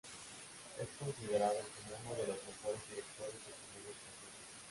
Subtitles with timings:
[0.81, 4.59] Es considerado como uno de los mejores directores de comedias francesas.